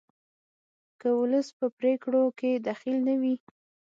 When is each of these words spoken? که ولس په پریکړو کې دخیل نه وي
که 0.99 1.07
ولس 1.19 1.47
په 1.59 1.65
پریکړو 1.77 2.23
کې 2.39 2.51
دخیل 2.67 2.97
نه 3.07 3.15
وي 3.21 3.35